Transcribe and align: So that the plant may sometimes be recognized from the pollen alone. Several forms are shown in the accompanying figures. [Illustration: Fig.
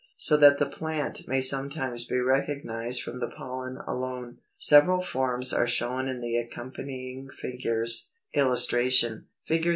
So 0.17 0.35
that 0.37 0.57
the 0.57 0.65
plant 0.65 1.27
may 1.27 1.41
sometimes 1.41 2.05
be 2.05 2.17
recognized 2.19 3.03
from 3.03 3.19
the 3.19 3.29
pollen 3.29 3.77
alone. 3.85 4.39
Several 4.57 5.03
forms 5.03 5.53
are 5.53 5.67
shown 5.67 6.07
in 6.07 6.21
the 6.21 6.37
accompanying 6.37 7.29
figures. 7.29 8.09
[Illustration: 8.33 9.27
Fig. 9.45 9.69